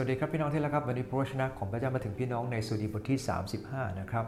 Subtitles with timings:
[0.00, 3.18] วัสดีครับพี่น้องที่รักครับวันนี้พระวจนะของพระเจ้ามาถึงพี่น้องในสุดีบทที่
[3.58, 4.24] 35 นะครับ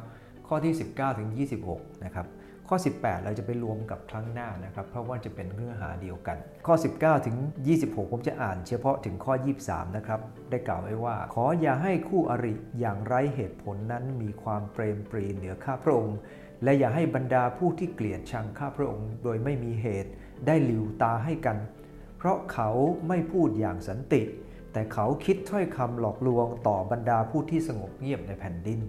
[0.49, 1.29] ข้อที่ 19ถึง
[1.67, 2.27] 26 นะครับ
[2.69, 6.36] ข้อ 18 เราจะไปรวมกับครั้งหน้านะครับ เพราะว่าจะเป็นเนื้อหาเดียวกัน
[6.67, 7.36] ข้อ 19 ถึง
[7.75, 9.34] 26 ผมจะอ่านเฉพาะถึงข้อ
[9.66, 10.20] 23 นะครับ
[10.50, 16.18] ได้กล่าวไว้ว่า ขออย่าให้คู่อริอย่างไร้เหตุผลนั้นมีความเปรมปรีเหนือข้าพระองค์
[16.62, 20.11] และอย่าให้บรรดาผู้ที่เกลียดชังข้าพระองค์ โดยไม่มีเหตุ
[20.46, 21.57] ได้หลิวตาให้กัน
[22.18, 22.71] เพราะเขา
[23.09, 24.23] ไม่พูดอย่างสันติ
[24.73, 28.81] แต่เขาคิดถ้อยคำหลอกลวงต่อบรรดาผู้ที่สงบเงียบในแผ่นดิน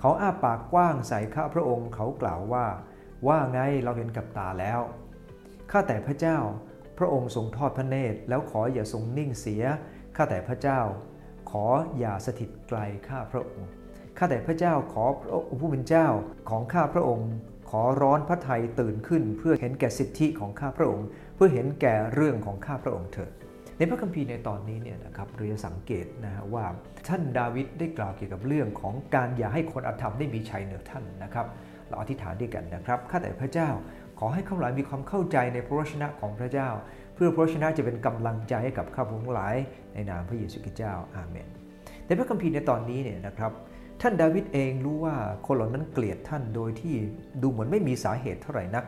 [0.00, 2.66] เขาอ้าปากกว้างใส่ข้าพระองค์ เขากล่าวว่า
[3.26, 4.80] ว่าไงเราเห็นกับตาแล้ว
[5.70, 6.38] ข้าแต่พระเจ้า
[6.98, 9.64] พระองค์ทรงทอดพระเนตร แล้วขออย่าทรงนิ่งเสีย
[10.16, 10.80] ข้าแต่พระเจ้า
[11.50, 11.64] ขอ
[11.98, 13.66] อย่าสถิตไกลข้าพระองค์
[14.18, 16.06] ข้าแต่พระเจ้าขอพระองค์ผู้เป็นเจ้า
[16.50, 17.30] ของข้าพระองค์
[17.70, 23.32] ขอร้อนพระทัยตื่นขึ้น เพื่อเห็นแก่สิทธิของข้าพระองค์ เพื่อเห็นแก่เรื่องของข้าพระองค์เถิด
[23.76, 26.64] ในพระคัมภีร์ในตอนนี้เนี่ยนะครับเราจะสังเกตนะฮะว่า
[27.08, 31.46] ท่านดาวิดได้กล่าวเกี่ยวกับเรื่องของการอย่าให้คนอธรรมได้มีชัยเหนือท่านนะครับ
[31.88, 33.68] เราอธิษฐานด้วยกันนะครับข้าแต่พระเจ้า
[34.18, 36.68] ขอให้ข้าพหลายมีความเข้าใจในพระวจนะของพระเจ้า
[37.14, 39.56] เพื่อพระวจนะจะเป็นกำลังใจให้กับข้าพงหลาย
[39.94, 41.48] ในนามพระเยซูคริสต์เจ้าอาเมน
[42.06, 43.52] ในพระคัมภีร์ในตอนนี้เนี่ยนะครับ
[44.00, 45.14] ท่านดาวิดเองรู้ว่า
[45.46, 46.94] คนเหล่านั้นเกลียดท่านโดยที่
[47.42, 48.84] ดูเหมือนไม่มีสาเหตุเท่าไหร่นัก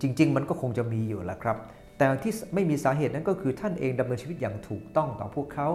[0.00, 1.56] จริง ๆ มันก็คงจะมีอยู่แหละครับ
[1.98, 5.68] แต่ที่ไม่มีสาเหตุนั้นก็คือท่านเองดำเนินชีวิตอย่างถูกต้องต่อพวกเขา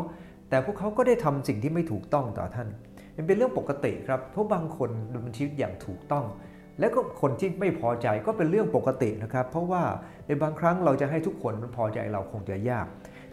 [0.50, 2.68] แต่พวกเขาก็ได้ทำสิ่งที่ไม่ถูกต้องต่อท่าน
[3.16, 6.26] มันเป็นเรื่องปกติครับ เพราะบางคนดำเนินชีวิตอย่างถูกต้อง
[6.80, 9.84] แล้วก็คนที่ไม่พอใจก็เป็นเรื่องปกตินะครับ เพราะว่า
[10.28, 12.86] ในบางครั้งเราจะให้ทุกคนพอใจเราคงจะยาก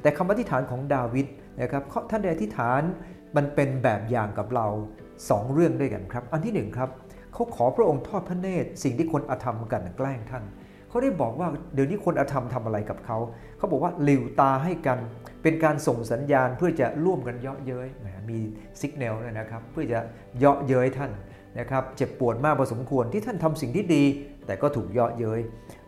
[0.03, 1.27] แต่คำอธิษฐานของดาวิด
[1.61, 2.83] นะครับท่านได้อธิษฐาน
[3.37, 4.67] มันเป็นแบบอย่างกับเรา
[5.11, 6.91] 2 เรื่องด้วยกันครับ อันที่1ครับ
[7.33, 10.45] เขาขอพระองค์ทอดพระเนตรสิ่งที่คนอธรรมกันแกล้งท่าน
[10.91, 13.19] เขาได้บอกว่าเดี๋ยวนี้คนอธรรมทำอะไรกับเขา
[13.59, 14.99] เขาบอกว่าหลิวตาให้กัน
[15.43, 17.89] เป็นการส่งสัญญาณเพื่อจะร่วมกันเยาะเย้ย
[18.31, 18.39] มี
[18.81, 20.01] สัญญาณนะครับ เพื่อจะ
[20.39, 21.11] เยาะเย้ยท่าน
[21.59, 24.05] นะครับ เจ็บปวดมากพอสมควรที่ท่านทำสิ่งที่ดี
[24.47, 25.41] แต่ก็ถูกเยาะเย้ย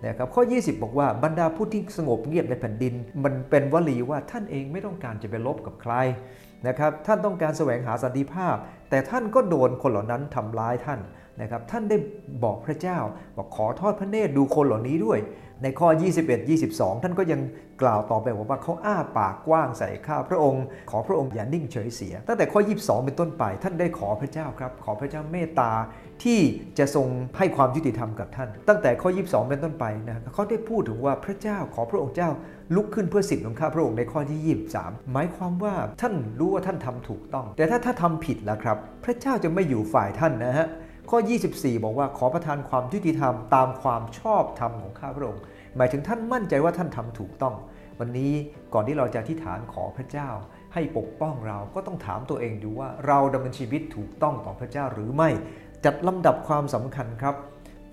[0.06, 2.94] นะครับ ข้อ 20 บอกว่าบรรดาผู้ที่สงบเงียบในแผ่นดิน
[3.24, 5.94] มันเป็นวลีว่าท่านเองไม่ต้องการจะไปลบกับใคร
[6.68, 8.56] นะครับ ท่านต้องการแสวงหาสันติภาพ
[8.90, 11.00] แต่ท่านก็โดนคนเหล่านั้นทำร้ายท่าน
[11.42, 11.96] นะครับท่านได้
[12.44, 12.98] บอกพระเจ้า
[13.36, 15.18] บอกขอทอดพระเนตรดูคนเหล่านี้ด้วย
[15.62, 15.88] ในข้อ
[16.22, 17.40] 21 22 ท่านก็ยัง
[17.82, 25.72] กล่าวต่อไปว่าเขาอ้าปากกว้างใส่ข้าพระองค์ ขอพระองค์อย่านิ่งเฉยเสีย ตั้งแต่ข้อ 22 เป็นต้นไป ท่านได้ขอพระเจ้าครับ ขอพระเจ้าเมตตา
[26.24, 26.40] ที่
[26.78, 27.06] จะทรง
[27.38, 32.30] ให้ความยุติธรรมกับท่าน ตั้งแต่ข้อ 22 เป็นต้นไปนะเขาได้พูดถึงว่าพระเจ้าขอพระองค์เจ้า
[32.74, 40.68] ลุกขึ้นเพื่อสิทธิ์ของข้าพระองค์ในข้อที่ 23 หมายความว่าท่านรู้ว่าท่านทำถูกต้อง แต่ถ้าถ้าทำผิดแล้วครับ พระเจ้าจะไม่อยู่ฝ่ายท่านนะฮะ
[41.10, 41.18] ข้อ
[41.52, 45.42] 24 บอกว่าขอประทานความยุติธรรมตามความชอบธรรมของข้าพระองค์
[45.76, 47.54] หมายถึงท่านมั่นใจว่าท่านทำถูกต้อง
[47.98, 48.32] วันนี้
[48.74, 50.28] ก่อนที่เราจะอธิษฐานขอพระเจ้า
[50.74, 55.30] ให้ปกป้องเราก็ต้องถามตัวเองดูว่าเราดำเนินชีวิตถูกต้องต่อพระเจ้าหรือไม่
[55.84, 57.34] จัดลำดับความสำคัญครับ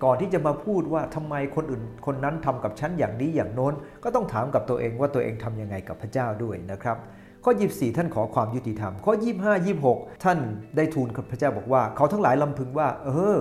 [0.04, 6.98] ก่อนที่จะมาพูดว่าทำไมคนอื่นคนนั้นทำกับฉันอย่างนี้อย่างโน้น ก็ต้องถามกับตัวเองว่าตัวเองทำยังไงกับพระเจ้าด้วยนะครับ
[7.44, 9.12] ข้อ 24 ท่านขอความยุติธรรม ข้อ
[9.42, 10.38] 25 26 ท่าน
[10.76, 13.38] ได้ทูลกับพระเจ้าบอกว่า เขาทั้งหลายลำพึงว่า เออ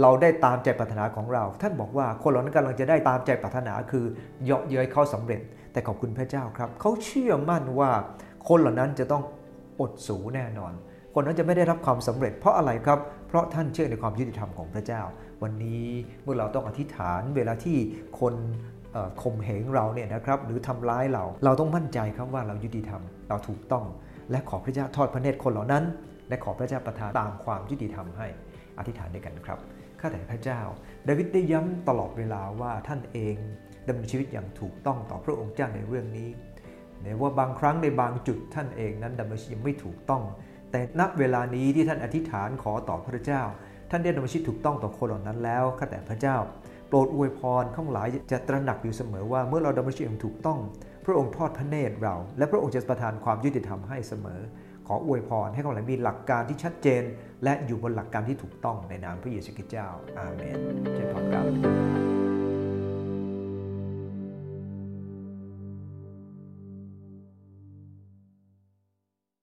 [0.00, 4.04] เราได้ตามใจปรารถนาของเรา ท่านบอกว่าคนเหล่านั้นกำลังจะได้ตามใจปรารถนาคือ
[4.44, 5.40] เยาะเย้ยเขาสำเร็จ
[5.72, 7.90] แต่ขอบคุณพระเจ้าครับ เขาเชื่อมั่นว่า
[8.48, 9.22] คนเหล่านั้นจะต้อง
[9.80, 10.72] อดสูแน่นอน
[11.14, 15.02] คนนั้นจะไม่ได้รับความสำเร็จ เพราะอะไรครับ เพราะท่านเชื่อในความยุติธรรมของพระเจ้า
[15.42, 15.86] วันนี้
[16.22, 17.76] เมื่อเราต้องอธิษฐานเวลาที่
[18.20, 18.34] คน
[19.22, 23.84] ข่มเหงเราเนี่ยนะครับหรือทำร้ายเรา เราต้องมั่นใจครับว่าเรายุติธรรมเราถูกต้อง
[24.30, 25.84] และขอพระเจ้าทอดพระเนตรคนเหล่านั้น
[26.28, 28.26] และขอพระเจ้าประทานตามความยุติธรรมให้
[28.78, 29.58] อธิษฐานด้วยกันครับ
[30.00, 30.60] ข้าแต่พระเจ้า
[31.08, 33.36] ดาวิดได้ย้ำตลอดเวลาว่าท่านเอง
[33.88, 36.28] ดำเนินชีวิตอย่างถูกต้องต่อพระองค์เจ้าในเรื่องนี้
[37.02, 40.22] แม้ว่าบางครั้งในบางจุดท่านเองนั้นดำเนินชีวิตไม่ถูกต้อง
[40.70, 43.42] แต่ณเวลานี้ที่ท่านอธิษฐานขอต่อพระเจ้า
[43.90, 46.36] ท่านได้ดำเนินชีวิตถูกต้องต่อคนเหล่านั้นแล้วข้าแต่พระเจ้า
[46.88, 50.58] โปรดอวยพรข้างหลายจะตระหนักอยู่เสมอว่าเมื่อเราดำเนินชีวิตอย่างถูกต้อง
[51.04, 54.40] พระองค์ทอดพระเนตรเรา และพระองค์จะประทานความยุติธรรมให้เสมอ
[54.86, 57.02] ขออวยพรให้ข้างหลายมีหลักการที่ชัดเจน
[57.44, 59.88] และอยู่บนหลักการที่ถูกต้องในนามพระเยซูคริสต์เจ้า
[60.18, 60.58] อาเมน
[60.94, 61.73] เชิญพรครับ